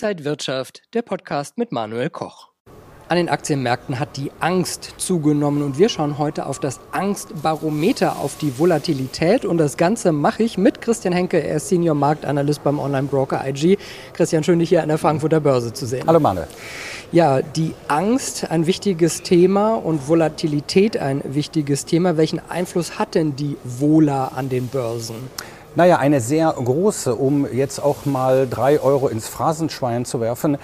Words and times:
Inside 0.00 0.24
Wirtschaft, 0.24 0.82
der 0.94 1.02
Podcast 1.02 1.58
mit 1.58 1.72
Manuel 1.72 2.08
Koch. 2.08 2.50
An 3.08 3.16
den 3.16 3.28
Aktienmärkten 3.28 3.98
hat 3.98 4.16
die 4.16 4.30
Angst 4.38 4.94
zugenommen 4.96 5.60
und 5.60 5.76
wir 5.76 5.88
schauen 5.88 6.18
heute 6.18 6.46
auf 6.46 6.60
das 6.60 6.78
Angstbarometer, 6.92 8.16
auf 8.20 8.36
die 8.36 8.60
Volatilität 8.60 9.44
und 9.44 9.58
das 9.58 9.76
Ganze 9.76 10.12
mache 10.12 10.44
ich 10.44 10.56
mit 10.56 10.80
Christian 10.82 11.12
Henke, 11.12 11.42
er 11.42 11.56
ist 11.56 11.68
Senior 11.68 11.96
Marktanalyst 11.96 12.62
beim 12.62 12.78
Online-Broker 12.78 13.44
IG. 13.44 13.76
Christian, 14.12 14.44
schön 14.44 14.60
dich 14.60 14.68
hier 14.68 14.84
an 14.84 14.88
der 14.88 14.98
Frankfurter 14.98 15.40
Börse 15.40 15.72
zu 15.72 15.84
sehen. 15.84 16.06
Hallo 16.06 16.20
Manuel. 16.20 16.46
Ja, 17.10 17.42
die 17.42 17.74
Angst 17.88 18.48
ein 18.52 18.68
wichtiges 18.68 19.22
Thema 19.22 19.74
und 19.74 20.06
Volatilität 20.06 20.96
ein 20.96 21.22
wichtiges 21.24 21.86
Thema. 21.86 22.16
Welchen 22.16 22.40
Einfluss 22.48 23.00
hat 23.00 23.16
denn 23.16 23.34
die 23.34 23.56
Vola 23.64 24.28
an 24.28 24.48
den 24.48 24.68
Börsen? 24.68 25.16
Naja, 25.78 25.98
eine 25.98 26.20
sehr 26.20 26.52
große, 26.52 27.14
um 27.14 27.46
jetzt 27.52 27.78
auch 27.78 28.04
mal 28.04 28.48
drei 28.50 28.80
Euro 28.80 29.06
ins 29.06 29.28
Phrasenschwein 29.28 30.04
zu 30.04 30.20
werfen. 30.20 30.58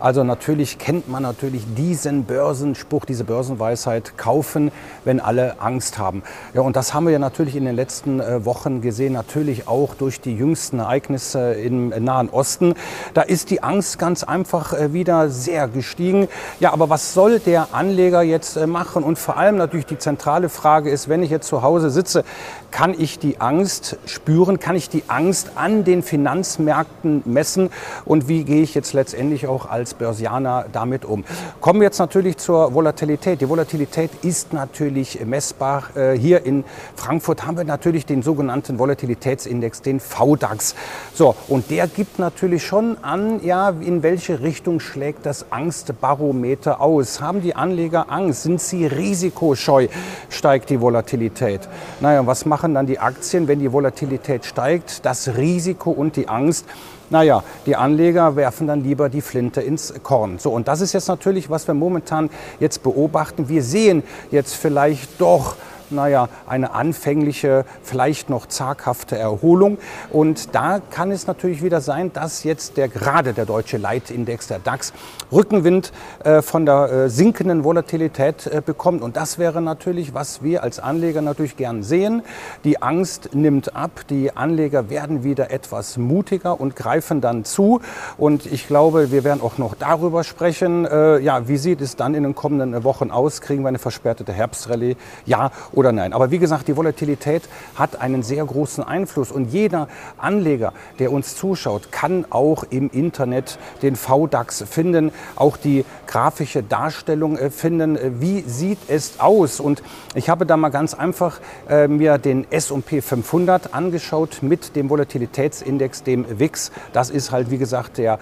Also 0.00 0.22
natürlich 0.22 0.78
kennt 0.78 1.08
man 1.08 1.24
natürlich 1.24 1.64
diesen 1.76 2.24
Börsenspruch, 2.24 3.04
diese 3.04 3.24
Börsenweisheit, 3.24 4.16
kaufen, 4.16 4.70
wenn 5.04 5.18
alle 5.18 5.60
Angst 5.60 5.98
haben. 5.98 6.22
Ja, 6.54 6.60
und 6.60 6.76
das 6.76 6.94
haben 6.94 7.06
wir 7.06 7.12
ja 7.12 7.18
natürlich 7.18 7.56
in 7.56 7.64
den 7.64 7.74
letzten 7.74 8.20
äh, 8.20 8.44
Wochen 8.44 8.80
gesehen, 8.80 9.12
natürlich 9.12 9.66
auch 9.66 9.94
durch 9.94 10.20
die 10.20 10.36
jüngsten 10.36 10.78
Ereignisse 10.78 11.54
im 11.54 11.88
Nahen 11.88 12.28
Osten. 12.28 12.74
Da 13.14 13.22
ist 13.22 13.50
die 13.50 13.64
Angst 13.64 13.98
ganz 13.98 14.22
einfach 14.22 14.72
äh, 14.72 14.92
wieder 14.92 15.30
sehr 15.30 15.66
gestiegen. 15.66 16.28
Ja, 16.60 16.72
aber 16.72 16.88
was 16.90 17.12
soll 17.12 17.40
der 17.40 17.68
Anleger 17.72 18.22
jetzt 18.22 18.56
äh, 18.56 18.68
machen? 18.68 19.02
Und 19.02 19.18
vor 19.18 19.36
allem 19.36 19.56
natürlich 19.56 19.86
die 19.86 19.98
zentrale 19.98 20.48
Frage 20.48 20.90
ist, 20.90 21.08
wenn 21.08 21.24
ich 21.24 21.30
jetzt 21.30 21.48
zu 21.48 21.62
Hause 21.62 21.90
sitze, 21.90 22.24
kann 22.70 22.94
ich 22.96 23.18
die 23.18 23.40
Angst 23.40 23.98
spüren? 24.06 24.60
Kann 24.60 24.76
ich 24.76 24.88
die 24.88 25.04
Angst 25.08 25.52
an 25.56 25.82
den 25.82 26.04
Finanzmärkten 26.04 27.22
messen? 27.24 27.70
Und 28.04 28.28
wie 28.28 28.44
gehe 28.44 28.62
ich 28.62 28.74
jetzt 28.74 28.92
letztendlich 28.92 29.46
auch 29.48 29.68
als 29.68 29.87
Börsianer 29.94 30.66
damit 30.72 31.04
um? 31.04 31.24
Kommen 31.60 31.80
wir 31.80 31.86
jetzt 31.86 31.98
natürlich 31.98 32.36
zur 32.36 32.74
Volatilität. 32.74 33.40
Die 33.40 33.48
Volatilität 33.48 34.10
ist 34.22 34.52
natürlich 34.52 35.24
messbar. 35.24 35.84
Äh, 35.96 36.12
hier 36.12 36.44
in 36.44 36.64
Frankfurt 36.96 37.46
haben 37.46 37.56
wir 37.56 37.64
natürlich 37.64 38.06
den 38.06 38.22
sogenannten 38.22 38.78
Volatilitätsindex, 38.78 39.82
den 39.82 40.00
VDAX. 40.00 40.74
So, 41.14 41.34
und 41.48 41.70
der 41.70 41.86
gibt 41.86 42.18
natürlich 42.18 42.66
schon 42.66 42.96
an, 43.02 43.44
ja, 43.44 43.70
in 43.70 44.02
welche 44.02 44.40
Richtung 44.40 44.80
schlägt 44.80 45.26
das 45.26 45.50
Angstbarometer 45.50 46.80
aus? 46.80 47.20
Haben 47.20 47.42
die 47.42 47.54
Anleger 47.54 48.10
Angst? 48.10 48.42
Sind 48.42 48.60
sie 48.60 48.86
risikoscheu? 48.86 49.88
Steigt 50.28 50.70
die 50.70 50.80
Volatilität? 50.80 51.68
Naja, 52.00 52.26
was 52.26 52.46
machen 52.46 52.74
dann 52.74 52.86
die 52.86 52.98
Aktien, 52.98 53.48
wenn 53.48 53.58
die 53.58 53.72
Volatilität 53.72 54.44
steigt, 54.44 55.04
das 55.04 55.36
Risiko 55.36 55.90
und 55.90 56.16
die 56.16 56.28
Angst. 56.28 56.66
Naja, 57.10 57.42
die 57.64 57.74
Anleger 57.76 58.36
werfen 58.36 58.66
dann 58.66 58.82
lieber 58.82 59.08
die 59.08 59.22
Flinte 59.22 59.60
ins 59.60 59.94
Korn. 60.02 60.38
So, 60.38 60.50
und 60.50 60.68
das 60.68 60.80
ist 60.80 60.92
jetzt 60.92 61.08
natürlich, 61.08 61.48
was 61.48 61.66
wir 61.66 61.74
momentan 61.74 62.28
jetzt 62.60 62.82
beobachten. 62.82 63.48
Wir 63.48 63.62
sehen 63.62 64.02
jetzt 64.30 64.54
vielleicht 64.54 65.20
doch 65.20 65.56
naja, 65.90 66.28
eine 66.46 66.72
anfängliche, 66.72 67.64
vielleicht 67.82 68.30
noch 68.30 68.46
zaghafte 68.46 69.16
Erholung. 69.16 69.78
Und 70.10 70.54
da 70.54 70.80
kann 70.90 71.10
es 71.10 71.26
natürlich 71.26 71.62
wieder 71.62 71.80
sein, 71.80 72.12
dass 72.12 72.44
jetzt 72.44 72.76
der, 72.76 72.88
gerade 72.88 73.32
der 73.32 73.46
deutsche 73.46 73.76
Leitindex, 73.76 74.48
der 74.48 74.58
DAX, 74.58 74.92
Rückenwind 75.32 75.92
äh, 76.24 76.42
von 76.42 76.64
der 76.66 76.90
äh, 76.90 77.10
sinkenden 77.10 77.64
Volatilität 77.64 78.46
äh, 78.46 78.62
bekommt. 78.64 79.02
Und 79.02 79.16
das 79.16 79.38
wäre 79.38 79.60
natürlich, 79.60 80.14
was 80.14 80.42
wir 80.42 80.62
als 80.62 80.78
Anleger 80.78 81.22
natürlich 81.22 81.56
gern 81.56 81.82
sehen. 81.82 82.22
Die 82.64 82.82
Angst 82.82 83.30
nimmt 83.34 83.76
ab, 83.76 84.02
die 84.08 84.36
Anleger 84.36 84.90
werden 84.90 85.24
wieder 85.24 85.50
etwas 85.50 85.96
mutiger 85.96 86.60
und 86.60 86.76
greifen 86.76 87.20
dann 87.20 87.44
zu. 87.44 87.80
Und 88.16 88.46
ich 88.46 88.66
glaube, 88.66 89.10
wir 89.10 89.24
werden 89.24 89.42
auch 89.42 89.58
noch 89.58 89.74
darüber 89.74 90.24
sprechen, 90.24 90.86
äh, 90.86 91.18
ja, 91.18 91.48
wie 91.48 91.58
sieht 91.58 91.80
es 91.80 91.96
dann 91.96 92.14
in 92.14 92.22
den 92.22 92.34
kommenden 92.34 92.84
Wochen 92.84 93.10
aus? 93.10 93.40
Kriegen 93.40 93.62
wir 93.62 93.68
eine 93.68 93.78
versperrte 93.78 94.30
Herbstrallye? 94.32 94.96
Ja 95.26 95.50
oder 95.78 95.92
nein. 95.92 96.12
Aber 96.12 96.32
wie 96.32 96.40
gesagt, 96.40 96.66
die 96.66 96.76
Volatilität 96.76 97.48
hat 97.76 98.00
einen 98.00 98.24
sehr 98.24 98.44
großen 98.44 98.82
Einfluss 98.82 99.30
und 99.30 99.52
jeder 99.52 99.86
Anleger, 100.16 100.72
der 100.98 101.12
uns 101.12 101.36
zuschaut, 101.36 101.92
kann 101.92 102.24
auch 102.30 102.64
im 102.68 102.90
Internet 102.90 103.60
den 103.80 103.94
VDAX 103.94 104.64
finden, 104.68 105.12
auch 105.36 105.56
die 105.56 105.84
grafische 106.08 106.64
Darstellung 106.64 107.38
äh, 107.38 107.50
finden. 107.50 107.96
Äh, 107.96 108.10
wie 108.20 108.40
sieht 108.40 108.78
es 108.88 109.20
aus? 109.20 109.60
Und 109.60 109.84
ich 110.16 110.28
habe 110.28 110.46
da 110.46 110.56
mal 110.56 110.70
ganz 110.70 110.94
einfach 110.94 111.38
äh, 111.68 111.86
mir 111.86 112.18
den 112.18 112.50
S&P 112.50 113.00
500 113.00 113.72
angeschaut 113.72 114.38
mit 114.42 114.74
dem 114.74 114.90
Volatilitätsindex, 114.90 116.02
dem 116.02 116.40
WIX. 116.40 116.72
Das 116.92 117.08
ist 117.08 117.30
halt, 117.30 117.52
wie 117.52 117.58
gesagt, 117.58 117.98
der, 117.98 118.18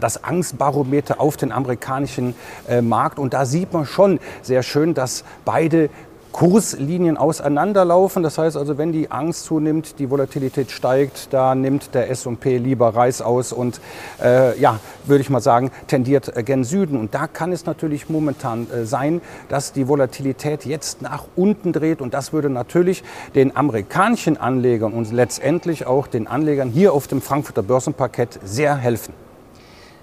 das 0.00 0.22
Angstbarometer 0.22 1.20
auf 1.20 1.36
den 1.36 1.50
amerikanischen 1.50 2.36
äh, 2.68 2.80
Markt. 2.82 3.18
Und 3.18 3.34
da 3.34 3.46
sieht 3.46 3.72
man 3.72 3.84
schon 3.84 4.20
sehr 4.42 4.62
schön, 4.62 4.94
dass 4.94 5.24
beide 5.44 5.90
Kurslinien 6.32 7.16
auseinanderlaufen. 7.16 8.22
Das 8.22 8.38
heißt 8.38 8.56
also, 8.56 8.78
wenn 8.78 8.92
die 8.92 9.10
Angst 9.10 9.44
zunimmt, 9.44 9.98
die 9.98 10.10
Volatilität 10.10 10.70
steigt, 10.70 11.32
da 11.32 11.54
nimmt 11.54 11.94
der 11.94 12.10
S&P 12.10 12.58
lieber 12.58 12.94
Reis 12.94 13.20
aus 13.22 13.52
und 13.52 13.80
äh, 14.22 14.58
ja, 14.60 14.78
würde 15.04 15.22
ich 15.22 15.30
mal 15.30 15.40
sagen, 15.40 15.70
tendiert 15.86 16.36
äh, 16.36 16.42
gen 16.42 16.64
Süden. 16.64 16.98
Und 16.98 17.14
da 17.14 17.26
kann 17.26 17.52
es 17.52 17.66
natürlich 17.66 18.08
momentan 18.08 18.70
äh, 18.70 18.84
sein, 18.84 19.20
dass 19.48 19.72
die 19.72 19.88
Volatilität 19.88 20.64
jetzt 20.64 21.02
nach 21.02 21.24
unten 21.36 21.72
dreht 21.72 22.00
und 22.00 22.14
das 22.14 22.32
würde 22.32 22.50
natürlich 22.50 23.02
den 23.34 23.56
amerikanischen 23.56 24.36
Anlegern 24.36 24.92
und 24.92 25.12
letztendlich 25.12 25.86
auch 25.86 26.06
den 26.06 26.26
Anlegern 26.26 26.70
hier 26.70 26.92
auf 26.92 27.06
dem 27.06 27.20
Frankfurter 27.20 27.62
Börsenparkett 27.62 28.38
sehr 28.44 28.76
helfen. 28.76 29.12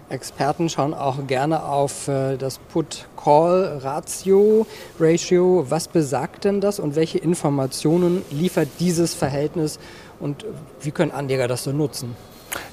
Experten 0.10 0.70
schauen 0.70 0.94
auch 0.94 1.28
gerne 1.28 1.64
auf 1.64 2.08
äh, 2.08 2.38
das 2.38 2.60
Put-Call-Ratio, 2.60 4.66
Ratio. 5.00 5.66
Was 5.70 5.90
besagt 5.90 6.46
denn 6.46 6.62
das 6.62 6.80
und 6.80 6.96
welche 6.96 7.18
Informationen 7.18 8.24
liefert 8.32 8.70
dieses 8.80 9.14
Verhältnis 9.14 9.80
und 10.20 10.46
wie 10.82 10.92
können 10.92 11.12
Anleger 11.12 11.48
das 11.48 11.66
so 11.66 11.74
nutzen? 11.74 12.16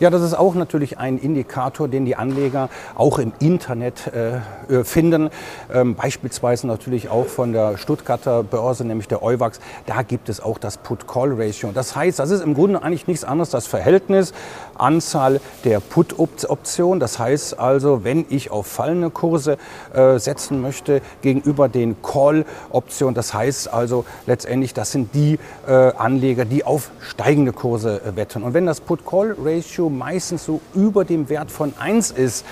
Ja, 0.01 0.11
das 0.11 0.23
ist 0.23 0.35
auch 0.35 0.55
natürlich 0.55 0.99
ein 0.99 1.19
Indikator, 1.19 1.89
den 1.89 2.05
die 2.05 2.17
Anleger 2.17 2.69
auch 2.95 3.19
im 3.19 3.33
Internet 3.39 4.09
äh, 4.09 4.37
äh, 4.73 4.85
finden. 4.85 5.31
Ähm, 5.73 5.95
beispielsweise 5.95 6.67
natürlich 6.67 7.09
auch 7.09 7.27
von 7.27 7.53
der 7.53 7.77
Stuttgarter 7.77 8.43
Börse, 8.43 8.85
nämlich 8.85 9.09
der 9.09 9.23
Euwax. 9.23 9.61
Da 9.87 10.03
gibt 10.03 10.29
es 10.29 10.41
auch 10.41 10.59
das 10.59 10.79
Put-Call-Ratio. 10.79 11.71
Das 11.73 11.97
heißt, 11.97 12.19
das 12.19 12.31
ist 12.31 12.43
im 12.43 12.55
Grunde 12.55 12.83
eigentlich 12.83 13.07
nichts 13.07 13.25
anderes 13.25 13.51
das 13.51 13.67
Verhältnis 13.67 14.33
Anzahl 14.77 15.41
der 15.65 15.81
Put-Optionen. 15.81 17.01
Das 17.01 17.19
heißt 17.19 17.59
also, 17.59 18.05
wenn 18.05 18.27
ich 18.29 18.51
auf 18.51 18.67
fallende 18.67 19.11
Kurse 19.11 19.59
äh, 19.93 20.19
setzen 20.19 20.61
möchte 20.61 21.01
gegenüber 21.23 21.69
den 21.69 22.03
Call-Optionen. 22.03 23.15
Das 23.15 23.35
heißt 23.35 23.73
also 23.73 24.05
letztendlich, 24.27 24.75
das 24.75 24.93
sind 24.93 25.15
die 25.15 25.39
äh, 25.67 25.73
Anleger, 25.73 26.45
die 26.45 26.65
auf 26.65 26.91
steigende 27.01 27.53
Kurse 27.53 28.01
äh, 28.03 28.17
wetten. 28.17 28.43
Und 28.43 28.55
wenn 28.55 28.67
das 28.67 28.81
Put-Call-Ratio 28.81 29.74
Ratio 29.75 29.89
meistens 29.89 30.45
so 30.45 30.61
über 30.75 31.05
dem 31.05 31.29
Wert 31.29 31.51
von 31.51 31.75
1 31.77 32.13
ist, 32.13 32.45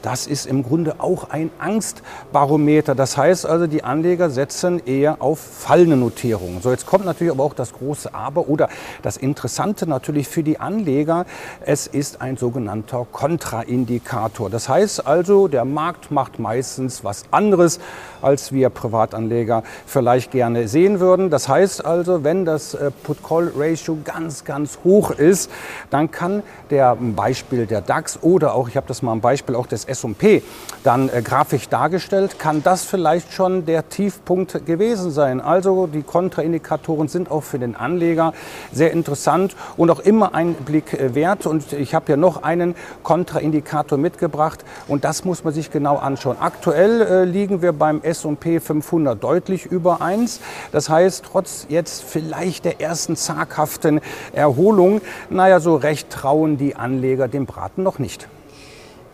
das 0.00 0.26
ist 0.26 0.46
im 0.46 0.62
Grunde 0.62 0.96
auch 0.98 1.30
ein 1.30 1.50
Angstbarometer. 1.58 2.94
Das 2.94 3.16
heißt 3.16 3.46
also, 3.46 3.66
die 3.66 3.84
Anleger 3.84 4.28
setzen 4.28 4.82
eher 4.84 5.22
auf 5.22 5.40
fallende 5.40 5.96
Notierungen. 5.96 6.60
So, 6.60 6.70
jetzt 6.70 6.84
kommt 6.84 7.06
natürlich 7.06 7.32
aber 7.32 7.44
auch 7.44 7.54
das 7.54 7.72
große 7.72 8.14
Aber 8.14 8.48
oder 8.48 8.68
das 9.00 9.16
Interessante 9.16 9.86
natürlich 9.86 10.28
für 10.28 10.42
die 10.42 10.60
Anleger. 10.60 11.24
Es 11.60 11.86
ist 11.86 12.20
ein 12.20 12.36
sogenannter 12.36 13.06
Kontraindikator. 13.10 14.50
Das 14.50 14.68
heißt 14.68 15.06
also, 15.06 15.48
der 15.48 15.64
Markt 15.64 16.10
macht 16.10 16.38
meistens 16.38 17.02
was 17.02 17.24
anderes, 17.30 17.80
als 18.24 18.52
wir 18.52 18.70
Privatanleger 18.70 19.62
vielleicht 19.86 20.30
gerne 20.30 20.68
sehen 20.68 21.00
würden. 21.00 21.30
Das 21.30 21.48
heißt 21.48 21.84
also, 21.84 22.24
wenn 22.24 22.44
das 22.44 22.74
äh, 22.74 22.90
Put-Call-Ratio 22.90 23.98
ganz, 24.04 24.44
ganz 24.44 24.78
hoch 24.84 25.10
ist, 25.10 25.50
dann 25.90 26.10
kann 26.10 26.42
der 26.70 26.96
Beispiel 26.96 27.66
der 27.66 27.80
DAX 27.80 28.18
oder 28.22 28.54
auch, 28.54 28.68
ich 28.68 28.76
habe 28.76 28.86
das 28.86 29.02
mal 29.02 29.12
ein 29.12 29.20
Beispiel 29.20 29.54
auch 29.54 29.66
des 29.66 29.84
S&P 29.84 30.42
dann 30.82 31.08
äh, 31.08 31.22
grafisch 31.22 31.68
dargestellt, 31.68 32.38
kann 32.38 32.62
das 32.62 32.84
vielleicht 32.84 33.32
schon 33.32 33.66
der 33.66 33.88
Tiefpunkt 33.88 34.66
gewesen 34.66 35.10
sein. 35.10 35.40
Also 35.40 35.86
die 35.86 36.02
Kontraindikatoren 36.02 37.08
sind 37.08 37.30
auch 37.30 37.42
für 37.42 37.58
den 37.58 37.76
Anleger 37.76 38.32
sehr 38.72 38.92
interessant 38.92 39.56
und 39.76 39.90
auch 39.90 40.00
immer 40.00 40.34
ein 40.34 40.54
Blick 40.54 40.92
äh, 40.94 41.14
wert. 41.14 41.46
Und 41.46 41.72
ich 41.72 41.94
habe 41.94 42.12
ja 42.12 42.16
noch 42.16 42.42
einen 42.42 42.74
Kontraindikator 43.02 43.98
mitgebracht 43.98 44.64
und 44.88 45.04
das 45.04 45.24
muss 45.24 45.44
man 45.44 45.52
sich 45.52 45.70
genau 45.70 45.96
anschauen. 45.96 46.36
Aktuell 46.40 47.00
äh, 47.00 47.24
liegen 47.24 47.62
wir 47.62 47.72
beim 47.72 48.00
S&P 48.02 48.13
500 48.60 49.22
deutlich 49.22 49.66
über 49.66 50.00
1. 50.00 50.40
Das 50.72 50.88
heißt, 50.88 51.24
trotz 51.30 51.66
jetzt 51.68 52.02
vielleicht 52.02 52.64
der 52.64 52.80
ersten 52.80 53.16
zaghaften 53.16 54.00
Erholung, 54.32 55.00
naja, 55.30 55.60
so 55.60 55.76
recht 55.76 56.10
trauen 56.10 56.56
die 56.56 56.76
Anleger 56.76 57.28
dem 57.28 57.46
Braten 57.46 57.82
noch 57.82 57.98
nicht. 57.98 58.28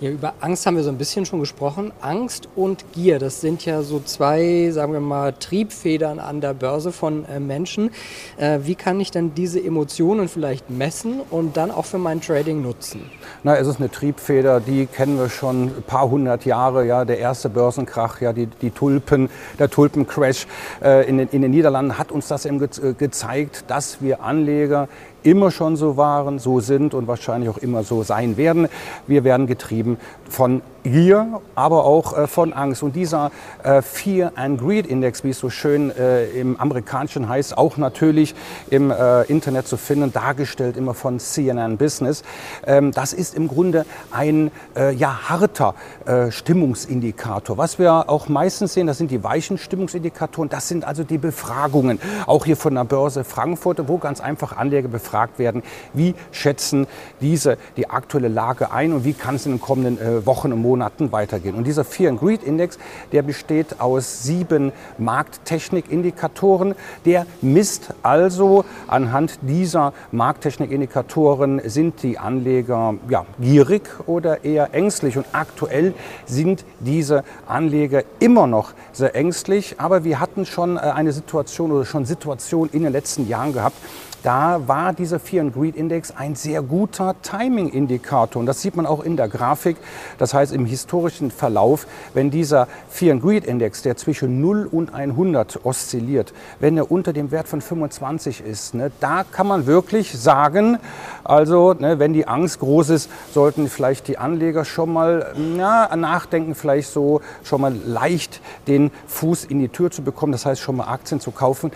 Ja, 0.01 0.09
über 0.09 0.33
Angst 0.41 0.65
haben 0.65 0.77
wir 0.77 0.83
so 0.83 0.89
ein 0.89 0.97
bisschen 0.97 1.27
schon 1.27 1.41
gesprochen. 1.41 1.93
Angst 2.01 2.49
und 2.57 2.91
Gier, 2.95 3.19
das 3.19 3.43
sind 3.43 3.67
ja 3.67 3.83
so 3.83 4.01
zwei, 4.01 4.71
sagen 4.71 4.95
wir 4.95 5.01
mal, 5.01 5.35
Triebfedern 5.35 6.19
an 6.19 6.41
der 6.41 6.55
Börse 6.55 6.91
von 6.91 7.27
äh, 7.27 7.39
Menschen. 7.39 7.91
Äh, 8.39 8.61
wie 8.63 8.77
kann 8.77 8.99
ich 8.99 9.11
denn 9.11 9.35
diese 9.35 9.63
Emotionen 9.63 10.29
vielleicht 10.29 10.71
messen 10.71 11.21
und 11.29 11.59
dann 11.59 11.71
auch 11.71 11.85
für 11.85 11.99
mein 11.99 12.23
Trading 12.23 12.63
nutzen? 12.63 13.11
Na, 13.43 13.59
es 13.59 13.67
ist 13.67 13.77
eine 13.77 13.91
Triebfeder, 13.91 14.61
die 14.61 14.87
kennen 14.87 15.19
wir 15.19 15.29
schon 15.29 15.65
ein 15.65 15.85
paar 15.87 16.09
hundert 16.09 16.47
Jahre. 16.47 16.87
Ja, 16.87 17.05
der 17.05 17.19
erste 17.19 17.51
Börsenkrach, 17.51 18.23
ja, 18.23 18.33
die, 18.33 18.47
die 18.47 18.71
Tulpen, 18.71 19.29
der 19.59 19.69
Tulpencrash 19.69 20.47
äh, 20.83 21.07
in, 21.11 21.19
den, 21.19 21.29
in 21.29 21.43
den 21.43 21.51
Niederlanden 21.51 21.99
hat 21.99 22.11
uns 22.11 22.27
das 22.27 22.47
eben 22.47 22.59
ge 22.59 22.69
äh, 22.83 22.95
gezeigt, 22.95 23.65
dass 23.69 24.01
wir 24.01 24.23
Anleger 24.23 24.89
immer 25.23 25.51
schon 25.51 25.77
so 25.77 25.97
waren, 25.97 26.39
so 26.39 26.61
sind 26.61 26.95
und 26.95 27.07
wahrscheinlich 27.07 27.49
auch 27.49 27.59
immer 27.59 27.83
so 27.83 28.03
sein 28.03 28.37
werden. 28.37 28.69
Wir 29.07 29.25
werden 29.25 29.47
getrieben 29.47 29.99
von 30.29 30.63
Gier, 30.83 31.41
aber 31.55 31.85
auch 31.85 32.17
äh, 32.17 32.27
von 32.27 32.53
Angst. 32.55 32.83
Und 32.83 32.97
dieser 32.97 33.31
äh, 33.63 33.83
Fear 33.83 34.33
and 34.37 34.59
Greed 34.59 34.87
Index, 34.87 35.25
wie 35.25 35.31
es 35.31 35.39
so 35.39 35.51
schön 35.51 35.95
äh, 35.95 36.25
im 36.31 36.59
amerikanischen 36.59 37.29
heißt, 37.29 37.59
auch 37.59 37.77
natürlich 37.77 38.35
im 38.71 38.91
äh, 38.91 39.23
Internet 39.25 39.69
zu 39.69 39.77
finden, 39.77 40.13
dargestellt 40.13 40.79
immer 40.79 40.95
von 40.95 41.19
CNN 41.19 41.77
Business, 41.77 42.23
ähm, 42.67 42.93
das 42.93 43.13
ist 43.13 43.35
im 43.35 43.47
Grunde 43.49 43.85
ein 44.11 44.51
äh, 44.75 44.95
ja, 44.95 45.29
harter 45.29 45.75
äh, 46.07 46.31
Stimmungsindikator. 46.31 47.59
Was 47.59 47.79
wir 47.79 48.09
auch 48.09 48.29
meistens 48.29 48.73
sehen, 48.73 48.87
das 48.87 48.97
sind 48.97 49.11
die 49.11 49.23
weichen 49.23 49.59
Stimmungsindikatoren, 49.59 50.49
das 50.49 50.69
sind 50.69 50.85
also 50.85 51.05
die 51.05 51.19
Befragungen, 51.19 52.01
auch 52.27 52.47
hier 52.47 52.57
von 52.57 52.75
der 52.75 52.85
Börse 52.85 53.25
Frankfurt, 53.25 53.87
wo 53.87 53.99
ganz 53.99 54.21
einfach 54.21 54.57
Anleger 54.57 54.89
befragt 54.89 55.39
werden, 55.39 55.63
wie 55.93 56.15
schätzen 56.33 56.87
diese 57.21 57.59
die 57.77 57.91
aktuelle 57.91 58.29
Lage 58.29 58.73
ein 58.73 58.95
und 58.95 59.05
wie 59.05 59.13
kann 59.13 59.35
es 59.35 59.45
in 59.45 59.53
den 59.53 59.61
kommenden 59.61 60.25
Wochen 60.25 60.53
und 60.53 60.61
Monaten 60.61 60.70
Monaten 60.71 61.11
weitergehen. 61.11 61.57
Und 61.57 61.65
dieser 61.65 61.85
Fear 61.85 62.11
and 62.11 62.21
Greed 62.21 62.45
Index, 62.45 62.79
der 63.11 63.23
besteht 63.23 63.81
aus 63.81 64.23
sieben 64.23 64.71
Markttechnikindikatoren. 64.99 66.77
Der 67.05 67.27
misst 67.41 67.93
also 68.05 68.65
anhand 68.87 69.41
dieser 69.43 69.93
Markttechnikindikatoren, 70.13 71.61
sind 71.65 72.05
die 72.05 72.19
Anleger 72.19 72.95
ja, 73.09 73.27
gierig 73.41 73.83
oder 74.07 74.45
eher 74.45 74.73
ängstlich. 74.73 75.17
Und 75.17 75.27
aktuell 75.33 75.93
sind 76.27 76.65
diese 76.79 77.25
Anleger 77.49 78.05
immer 78.21 78.47
noch 78.47 78.73
sehr 78.93 79.17
ängstlich. 79.17 79.75
Aber 79.79 80.05
wir 80.05 80.21
hatten 80.21 80.47
schon 80.47 80.77
äh, 80.77 80.81
eine 80.81 81.13
Situation 81.13 81.73
oder 81.73 81.85
schon 81.85 82.05
Situationen 82.05 82.73
in 82.73 82.85
den 82.85 82.93
letzten 82.93 83.27
Jahren 83.27 83.53
gehabt, 83.53 83.77
da 84.23 84.69
war 84.69 84.93
dieser 84.93 85.19
Fear 85.19 85.45
and 85.45 85.55
Greed 85.55 85.77
Index 85.77 86.13
ein 86.17 86.35
sehr 86.35 86.63
guter 86.63 87.15
Timing-Indikator. 87.23 88.41
Und 88.41 88.47
das 88.47 88.61
sieht 88.61 88.77
man 88.77 88.87
auch 88.87 89.03
in 89.03 89.17
der 89.17 89.29
Grafik. 89.29 89.77
Das 90.19 90.35
heißt, 90.35 90.53
im 90.53 90.67
historischen 90.67 91.31
Verlauf, 91.31 91.87
wenn 92.15 92.31
dieser 92.31 92.69
Fear 92.89 93.15
and 93.15 93.23
Greed 93.23 93.45
Index, 93.45 93.83
der 93.83 93.97
zwischen 93.97 94.41
0 94.41 94.69
und 94.71 94.95
100 94.95 95.65
oszilliert, 95.65 96.33
wenn 96.59 96.77
er 96.77 96.91
unter 96.91 97.13
dem 97.13 97.31
Wert 97.31 97.49
von 97.49 97.61
25 97.61 98.43
ist, 98.45 98.75
ne, 98.75 98.91
da 99.01 99.25
kann 99.25 99.47
man 99.47 99.67
wirklich 99.67 100.19
sagen, 100.19 100.79
also 101.25 101.75
ne, 101.75 101.99
wenn 101.99 102.13
die 102.13 102.27
Angst 102.27 102.61
groß 102.61 102.91
ist, 102.91 103.11
sollten 103.33 103.69
vielleicht 103.69 104.09
die 104.09 104.19
Anleger 104.19 104.65
schon 104.65 104.93
mal 104.93 105.35
ja, 105.57 105.95
nachdenken, 105.97 106.55
vielleicht 106.55 106.91
so 106.91 107.21
schon 107.43 107.61
mal 107.61 107.75
leicht 107.85 108.41
den 108.67 108.91
Fuß 109.07 109.45
in 109.45 109.61
die 109.61 109.69
Tür 109.69 109.91
zu 109.91 110.03
bekommen, 110.03 110.33
das 110.33 110.47
heißt 110.47 110.61
schon 110.61 110.77
mal 110.77 110.89
Aktien 110.89 111.21
zu 111.21 111.31
kaufen, 111.31 111.71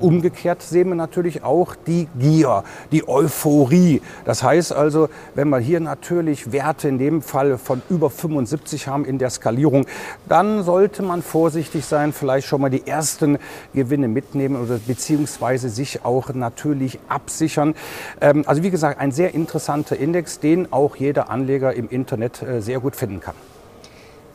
Umgekehrt 0.00 0.62
sehen 0.62 0.88
wir 0.88 0.94
natürlich 0.94 1.44
auch 1.44 1.74
die 1.86 2.08
Gier, 2.18 2.64
die 2.92 3.08
Euphorie. 3.08 4.02
Das 4.24 4.42
heißt 4.42 4.72
also, 4.72 5.08
wenn 5.34 5.48
wir 5.48 5.58
hier 5.58 5.80
natürlich 5.80 6.52
Werte 6.52 6.88
in 6.88 6.98
dem 6.98 7.22
Fall 7.22 7.58
von 7.58 7.82
über 7.88 8.10
75 8.10 8.88
haben 8.88 9.04
in 9.04 9.18
der 9.18 9.30
Skalierung, 9.30 9.86
dann 10.28 10.62
sollte 10.62 11.02
man 11.02 11.22
vorsichtig 11.22 11.84
sein, 11.84 12.12
vielleicht 12.12 12.46
schon 12.46 12.60
mal 12.60 12.70
die 12.70 12.86
ersten 12.86 13.38
Gewinne 13.72 14.08
mitnehmen 14.08 14.56
oder 14.60 14.78
beziehungsweise 14.78 15.68
sich 15.68 16.04
auch 16.04 16.32
natürlich 16.34 16.98
absichern. 17.08 17.74
Ähm, 18.20 18.44
also 18.46 18.62
wie 18.62 18.70
gesagt, 18.70 19.00
ein 19.00 19.12
sehr 19.12 19.34
interessanter 19.34 19.96
Index, 19.96 20.40
den 20.40 20.72
auch 20.72 20.96
jeder 20.96 21.30
Anleger 21.30 21.74
im 21.74 21.88
Internet 21.88 22.42
äh, 22.42 22.60
sehr 22.60 22.80
gut 22.80 22.96
finden 22.96 23.20
kann. 23.20 23.34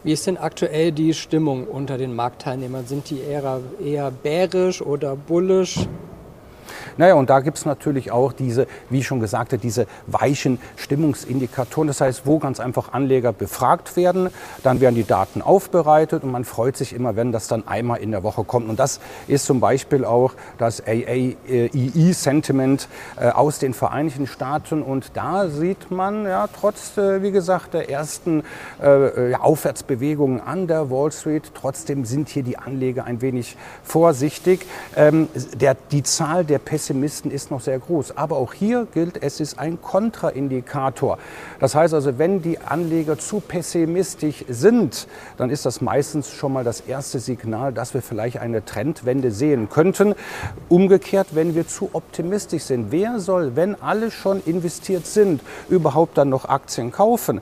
Wie 0.01 0.13
ist 0.13 0.27
denn 0.27 0.37
aktuell 0.37 0.93
die 0.93 1.13
Stimmung 1.13 1.67
unter 1.67 1.97
den 1.97 2.15
Marktteilnehmern? 2.15 2.85
Sind 2.85 3.09
die 3.09 3.19
eher, 3.19 3.59
eher 3.83 4.11
bärisch 4.11 4.81
oder 4.81 5.17
bullisch? 5.17 5.87
Naja, 6.99 7.13
und 7.13 7.29
da 7.29 7.39
gibt 7.39 7.57
es 7.57 7.65
natürlich 7.65 8.11
auch 8.11 8.33
diese, 8.33 8.67
wie 8.89 9.05
schon 9.05 9.21
gesagt, 9.21 9.55
diese 9.63 9.87
weichen 10.07 10.59
Stimmungsindikatoren. 10.75 11.87
Das 11.87 12.01
heißt, 12.01 12.23
wo 12.25 12.39
ganz 12.39 12.59
einfach 12.59 12.91
Anleger 12.91 13.31
befragt 13.31 13.95
werden, 13.95 14.29
dann 14.63 14.81
werden 14.81 14.95
die 14.95 15.05
Daten 15.05 15.41
aufbereitet 15.41 16.25
und 16.25 16.31
man 16.31 16.43
freut 16.43 16.75
sich 16.75 16.91
immer, 16.91 17.15
wenn 17.15 17.31
das 17.31 17.47
dann 17.47 17.65
einmal 17.65 17.99
in 17.99 18.11
der 18.11 18.23
Woche 18.23 18.43
kommt. 18.43 18.67
Und 18.67 18.79
das 18.79 18.99
ist 19.29 19.45
zum 19.45 19.61
Beispiel 19.61 20.03
auch 20.03 20.33
das 20.57 20.83
AAEE-Sentiment 20.85 22.89
äh, 23.15 23.29
aus 23.29 23.59
den 23.59 23.73
Vereinigten 23.73 24.27
Staaten. 24.27 24.81
Und 24.81 25.11
da 25.13 25.47
sieht 25.47 25.91
man 25.91 26.25
ja 26.25 26.47
trotz, 26.47 26.97
äh, 26.97 27.23
wie 27.23 27.31
gesagt, 27.31 27.75
der 27.75 27.89
ersten 27.89 28.43
äh, 28.81 29.35
Aufwärtsbewegungen 29.35 30.41
an 30.41 30.67
der 30.67 30.91
Wall 30.91 31.13
Street, 31.13 31.53
trotzdem 31.53 32.03
sind 32.03 32.27
hier 32.27 32.43
die 32.43 32.57
Anleger 32.57 33.05
ein 33.05 33.21
wenig 33.21 33.55
vorsichtig. 33.83 34.65
Ähm, 34.97 35.29
der, 35.55 35.77
die 35.91 36.03
Zahl 36.03 36.43
der 36.43 36.59
Pessimisten 36.59 36.88
Pessimisten 36.89 37.29
ist 37.29 37.51
noch 37.51 37.61
sehr 37.61 37.77
groß. 37.77 38.17
Aber 38.17 38.37
auch 38.37 38.51
hier 38.51 38.87
gilt, 38.91 39.21
es 39.21 39.39
ist 39.39 39.59
ein 39.59 39.79
Kontraindikator. 39.79 41.19
Das 41.59 41.75
heißt 41.75 41.93
also, 41.93 42.17
wenn 42.17 42.41
die 42.41 42.57
Anleger 42.57 43.19
zu 43.19 43.41
pessimistisch 43.41 44.43
sind, 44.47 45.07
dann 45.37 45.51
ist 45.51 45.67
das 45.67 45.81
meistens 45.81 46.31
schon 46.31 46.51
mal 46.51 46.63
das 46.63 46.81
erste 46.81 47.19
Signal, 47.19 47.73
dass 47.73 47.93
wir 47.93 48.01
vielleicht 48.01 48.39
eine 48.39 48.65
Trendwende 48.65 49.29
sehen 49.29 49.69
könnten. 49.69 50.15
Umgekehrt, 50.67 51.35
wenn 51.35 51.53
wir 51.53 51.67
zu 51.67 51.91
optimistisch 51.93 52.63
sind, 52.63 52.91
wer 52.91 53.19
soll, 53.19 53.55
wenn 53.55 53.79
alle 53.79 54.09
schon 54.09 54.41
investiert 54.47 55.05
sind, 55.05 55.41
überhaupt 55.69 56.17
dann 56.17 56.29
noch 56.29 56.45
Aktien 56.45 56.91
kaufen? 56.91 57.39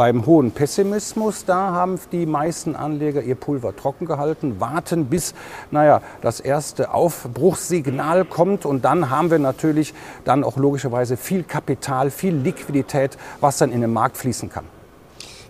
Beim 0.00 0.24
hohen 0.24 0.52
Pessimismus, 0.52 1.44
da 1.44 1.72
haben 1.72 2.00
die 2.10 2.24
meisten 2.24 2.74
Anleger 2.74 3.20
ihr 3.20 3.34
Pulver 3.34 3.76
trocken 3.76 4.06
gehalten, 4.06 4.58
warten 4.58 5.04
bis 5.10 5.34
naja, 5.70 6.00
das 6.22 6.40
erste 6.40 6.94
Aufbruchssignal 6.94 8.24
kommt 8.24 8.64
und 8.64 8.86
dann 8.86 9.10
haben 9.10 9.30
wir 9.30 9.38
natürlich 9.38 9.92
dann 10.24 10.42
auch 10.42 10.56
logischerweise 10.56 11.18
viel 11.18 11.42
Kapital, 11.42 12.10
viel 12.10 12.34
Liquidität, 12.34 13.18
was 13.42 13.58
dann 13.58 13.70
in 13.72 13.82
den 13.82 13.92
Markt 13.92 14.16
fließen 14.16 14.48
kann. 14.48 14.64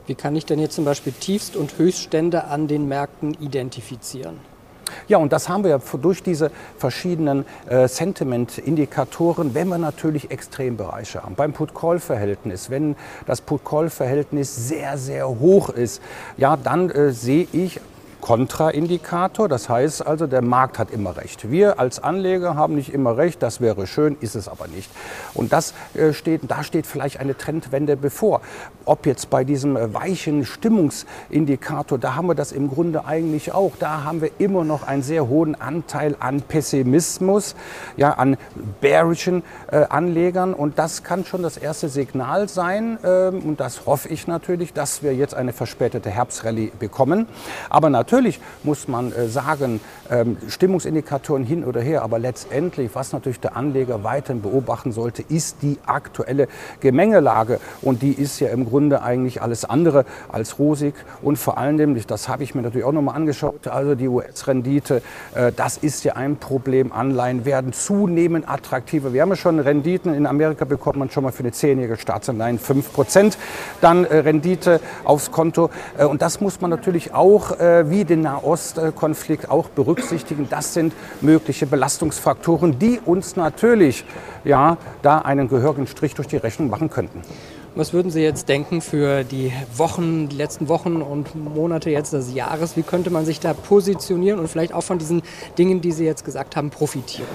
Wie 0.08 0.16
kann 0.16 0.34
ich 0.34 0.46
denn 0.46 0.58
jetzt 0.58 0.74
zum 0.74 0.84
Beispiel 0.84 1.12
Tiefst- 1.12 1.54
und 1.54 1.78
Höchststände 1.78 2.46
an 2.46 2.66
den 2.66 2.88
Märkten 2.88 3.34
identifizieren? 3.34 4.40
Ja, 5.10 5.18
und 5.18 5.32
das 5.32 5.48
haben 5.48 5.64
wir 5.64 5.80
durch 6.00 6.22
diese 6.22 6.52
verschiedenen 6.78 7.44
äh, 7.68 7.88
Sentiment-Indikatoren, 7.88 9.54
wenn 9.54 9.66
wir 9.66 9.76
natürlich 9.76 10.30
Extrembereiche 10.30 11.24
haben. 11.24 11.34
Beim 11.34 11.52
Put-Call-Verhältnis, 11.52 12.70
wenn 12.70 12.94
das 13.26 13.40
Put-Call-Verhältnis 13.40 14.68
sehr, 14.68 14.98
sehr 14.98 15.28
hoch 15.28 15.68
ist, 15.70 16.00
ja, 16.36 16.56
dann 16.56 16.90
äh, 16.90 17.10
sehe 17.10 17.48
ich 17.50 17.80
Kontraindikator. 18.20 19.48
Das 19.48 19.68
heißt 19.68 20.06
also, 20.06 20.26
der 20.26 20.42
Markt 20.42 20.78
hat 20.78 20.90
immer 20.90 21.16
recht. 21.16 21.50
Wir 21.50 21.80
als 21.80 22.02
Anleger 22.02 22.54
haben 22.54 22.74
nicht 22.74 22.92
immer 22.92 23.16
recht. 23.16 23.42
Das 23.42 23.60
wäre 23.60 23.86
schön, 23.86 24.16
ist 24.20 24.36
es 24.36 24.48
aber 24.48 24.68
nicht. 24.68 24.90
Und 25.34 25.52
das 25.52 25.74
äh, 25.94 26.12
steht, 26.12 26.42
da 26.48 26.62
steht 26.62 26.86
vielleicht 26.86 27.20
eine 27.20 27.36
Trendwende 27.36 27.96
bevor. 27.96 28.40
Ob 28.84 29.06
jetzt 29.06 29.30
bei 29.30 29.44
diesem 29.44 29.76
äh, 29.76 29.92
weichen 29.94 30.44
Stimmungsindikator, 30.44 31.98
da 31.98 32.14
haben 32.14 32.28
wir 32.28 32.34
das 32.34 32.52
im 32.52 32.68
Grunde 32.68 33.04
eigentlich 33.04 33.52
auch. 33.52 33.72
Da 33.78 34.04
haben 34.04 34.20
wir 34.20 34.30
immer 34.38 34.64
noch 34.64 34.86
einen 34.86 35.02
sehr 35.02 35.28
hohen 35.28 35.60
Anteil 35.60 36.16
an 36.20 36.42
Pessimismus, 36.42 37.54
ja, 37.96 38.12
an 38.12 38.36
bearischen 38.80 39.42
äh, 39.70 39.84
Anlegern. 39.88 40.54
Und 40.54 40.78
das 40.78 41.02
kann 41.02 41.24
schon 41.24 41.42
das 41.42 41.56
erste 41.56 41.88
Signal 41.88 42.48
sein. 42.48 42.98
Ähm, 43.04 43.40
und 43.40 43.60
das 43.60 43.86
hoffe 43.86 44.08
ich 44.08 44.26
natürlich, 44.26 44.72
dass 44.72 45.02
wir 45.02 45.14
jetzt 45.14 45.34
eine 45.34 45.52
verspätete 45.52 46.10
Herbstrallye 46.10 46.72
bekommen. 46.78 47.26
Aber 47.68 47.90
natürlich 47.90 48.09
Natürlich 48.10 48.40
muss 48.64 48.88
man 48.88 49.12
äh, 49.12 49.28
sagen, 49.28 49.78
ähm, 50.10 50.36
Stimmungsindikatoren 50.48 51.44
hin 51.44 51.62
oder 51.62 51.80
her, 51.80 52.02
aber 52.02 52.18
letztendlich, 52.18 52.90
was 52.92 53.12
natürlich 53.12 53.38
der 53.38 53.56
Anleger 53.56 54.02
weiterhin 54.02 54.42
beobachten 54.42 54.90
sollte, 54.90 55.22
ist 55.28 55.58
die 55.62 55.78
aktuelle 55.86 56.48
Gemengelage. 56.80 57.60
Und 57.82 58.02
die 58.02 58.10
ist 58.10 58.40
ja 58.40 58.48
im 58.48 58.68
Grunde 58.68 59.02
eigentlich 59.02 59.42
alles 59.42 59.64
andere 59.64 60.04
als 60.28 60.58
rosig. 60.58 60.94
Und 61.22 61.36
vor 61.36 61.56
allem, 61.56 61.96
das 62.08 62.28
habe 62.28 62.42
ich 62.42 62.56
mir 62.56 62.62
natürlich 62.62 62.84
auch 62.84 62.90
nochmal 62.90 63.14
angeschaut, 63.14 63.68
also 63.68 63.94
die 63.94 64.08
US-Rendite, 64.08 65.02
äh, 65.36 65.52
das 65.54 65.76
ist 65.76 66.02
ja 66.02 66.14
ein 66.14 66.36
Problem. 66.36 66.90
Anleihen 66.92 67.44
werden 67.44 67.72
zunehmend 67.72 68.48
attraktiver. 68.48 69.12
Wir 69.12 69.22
haben 69.22 69.30
ja 69.30 69.36
schon 69.36 69.60
Renditen 69.60 70.14
in 70.14 70.26
Amerika 70.26 70.64
bekommt 70.64 70.96
man 70.96 71.10
schon 71.10 71.22
mal 71.22 71.30
für 71.30 71.44
eine 71.44 71.52
zehnjährige 71.52 71.96
Staatsanleihen 71.96 72.58
5 72.58 72.92
Prozent. 72.92 73.38
Dann 73.80 74.04
äh, 74.04 74.16
Rendite 74.16 74.80
aufs 75.04 75.30
Konto. 75.30 75.70
Und 75.98 76.22
das 76.22 76.40
muss 76.40 76.60
man 76.60 76.70
natürlich 76.70 77.14
auch 77.14 77.50
wie 77.50 77.99
wie 78.00 78.04
den 78.06 78.22
Nahostkonflikt 78.22 79.50
auch 79.50 79.68
berücksichtigen. 79.68 80.46
Das 80.48 80.72
sind 80.72 80.94
mögliche 81.20 81.66
Belastungsfaktoren, 81.66 82.78
die 82.78 82.98
uns 83.04 83.36
natürlich 83.36 84.06
ja, 84.42 84.78
da 85.02 85.18
einen 85.18 85.48
gehörigen 85.48 85.86
Strich 85.86 86.14
durch 86.14 86.26
die 86.26 86.38
Rechnung 86.38 86.70
machen 86.70 86.88
könnten. 86.88 87.20
Was 87.74 87.92
würden 87.92 88.10
Sie 88.10 88.22
jetzt 88.22 88.48
denken 88.48 88.80
für 88.80 89.22
die 89.22 89.52
Wochen, 89.76 90.30
die 90.30 90.36
letzten 90.36 90.68
Wochen 90.68 91.02
und 91.02 91.34
Monate 91.34 91.90
jetzt 91.90 92.14
des 92.14 92.32
Jahres? 92.32 92.74
Wie 92.78 92.82
könnte 92.82 93.10
man 93.10 93.26
sich 93.26 93.38
da 93.38 93.52
positionieren 93.52 94.40
und 94.40 94.48
vielleicht 94.48 94.72
auch 94.72 94.82
von 94.82 94.98
diesen 94.98 95.20
Dingen, 95.58 95.82
die 95.82 95.92
Sie 95.92 96.06
jetzt 96.06 96.24
gesagt 96.24 96.56
haben, 96.56 96.70
profitieren? 96.70 97.28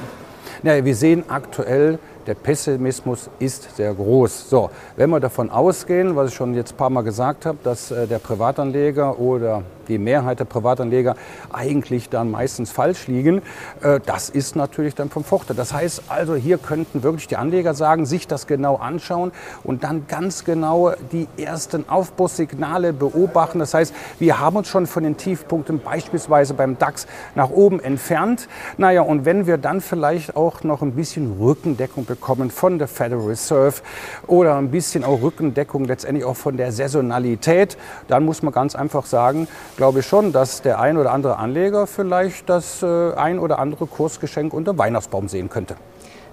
Ja, 0.63 0.84
wir 0.84 0.95
sehen 0.95 1.25
aktuell 1.27 2.00
der 2.25 2.34
Pessimismus 2.34 3.29
ist 3.38 3.75
sehr 3.75 3.93
groß. 3.93 4.50
So, 4.50 4.72
wenn 4.95 5.12
wir 5.12 5.19
davon 5.19 5.51
ausgehen, 5.51 6.15
was 6.15 6.31
ich 6.31 6.36
schon 6.36 6.55
jetzt 6.55 6.74
ein 6.74 6.77
paar 6.77 6.89
Mal 6.89 7.03
gesagt 7.03 7.45
habe, 7.45 7.60
dass 7.63 7.91
äh, 7.91 8.07
der 8.07 8.17
Privatanleger 8.17 9.19
oder 9.19 9.62
die 9.88 9.98
Mehrheit 9.98 10.39
der 10.39 10.46
Privatanleger 10.46 11.15
eigentlich 11.51 12.10
dann 12.10 12.32
meistens 12.32 12.72
falsch 12.72 13.08
liegen, 13.08 13.42
äh, 13.82 14.00
das 14.06 14.30
ist 14.30 14.56
natürlich 14.56 14.96
dann 14.96 15.10
vom 15.10 15.24
Vorteil. 15.24 15.56
Das 15.56 15.74
heißt 15.74 16.04
also, 16.08 16.36
hier 16.36 16.58
könnten 16.58 17.04
wirklich 17.04 17.27
die 17.27 17.38
Anleger 17.38 17.74
sagen, 17.74 18.06
sich 18.06 18.27
das 18.27 18.48
genau 18.48 18.75
anschauen 18.75 19.32
und 19.63 19.84
dann 19.84 20.08
ganz 20.08 20.44
genau 20.44 20.94
die 21.12 21.27
ersten 21.38 21.88
Aufbruchssignale 21.89 22.94
beobachten. 22.94 23.60
Das 23.60 23.74
heißt, 23.74 23.94
wir 24.20 24.39
haben 24.39 24.58
uns 24.58 24.68
schon 24.68 24.88
von 24.88 25.04
den 25.04 25.18
Tiefpunkten 25.18 25.80
beispielsweise 25.80 26.54
beim 26.54 26.77
DAX 26.77 27.08
nach 27.36 27.50
oben 27.50 27.80
entfernt. 27.80 28.48
Naja, 28.77 29.01
und 29.01 29.25
wenn 29.25 29.48
wir 29.48 29.58
dann 29.58 29.82
vielleicht 29.82 30.36
auch 30.36 30.63
noch 30.63 30.82
ein 30.82 30.94
bisschen 30.94 31.38
Rückendeckung 31.39 32.06
bekommen 32.06 32.51
von 32.51 32.80
der 32.80 32.88
Federal 32.88 33.25
Reserve 33.25 33.82
oder 34.27 34.56
ein 34.58 34.72
bisschen 34.72 35.04
auch 35.04 35.22
Rückendeckung 35.22 35.86
letztendlich 35.86 36.25
auch 36.25 36.36
von 36.36 36.58
der 36.58 36.72
Saisonalität, 36.72 37.77
dann 38.08 38.25
muss 38.25 38.42
man 38.42 38.54
ganz 38.54 38.75
einfach 38.75 39.06
sagen, 39.06 39.48
glaube 39.75 40.00
ich 40.00 40.05
schon, 40.05 40.32
dass 40.32 40.62
der 40.62 40.79
ein 40.79 40.98
oder 40.98 41.12
andere 41.12 41.38
Anleger 41.38 41.88
vielleicht 41.88 42.50
das 42.50 42.82
äh, 42.84 43.13
ein 43.13 43.39
oder 43.39 43.60
andere 43.60 43.86
Kursgeschenk 43.86 44.53
unter 44.53 44.77
Weihnachtsbaum 44.77 45.27
sehen 45.27 45.50
könnte. 45.50 45.75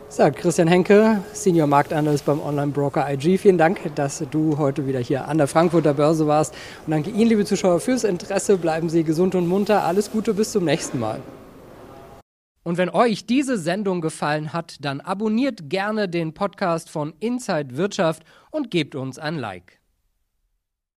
Sagt 0.09 0.37
Christian 0.37 0.69
Henke, 0.69 1.23
Senior 1.33 1.67
Marktanalyst 1.67 2.27
beim 2.27 2.39
Online-Broker 2.39 3.11
IG. 3.11 3.39
Vielen 3.39 3.57
Dank, 3.57 3.95
dass 3.95 4.23
du 4.31 4.59
heute 4.59 4.87
wieder 4.87 4.99
hier 4.99 5.27
an 5.27 5.39
der 5.39 5.47
Frankfurter 5.47 5.95
Börse 5.95 6.27
warst. 6.27 6.55
Und 6.87 6.91
danke 6.91 7.09
Ihnen, 7.09 7.31
liebe 7.31 7.47
Zuschauer, 7.47 7.81
fürs 7.81 8.05
Interesse. 8.05 8.59
Bleiben 8.59 8.91
Sie 8.91 9.05
gesund 9.05 9.35
und 9.35 9.49
munter. 9.49 9.85
Alles 9.85 10.11
Gute, 10.11 10.35
bis 10.35 10.53
zum 10.53 10.67
nächsten 10.67 11.01
Mal. 11.01 11.21
Und 12.63 12.77
wenn 12.77 12.91
euch 12.91 13.27
diese 13.27 13.57
Sendung 13.57 14.03
gefallen 14.03 14.53
hat, 14.53 14.77
dann 14.81 15.01
abonniert 15.01 15.71
gerne 15.71 16.09
den 16.09 16.35
Podcast 16.35 16.91
von 16.91 17.15
Inside 17.19 17.77
Wirtschaft 17.79 18.23
und 18.51 18.71
gebt 18.71 18.95
uns 18.95 19.19
ein 19.19 19.37
Like. 19.37 19.82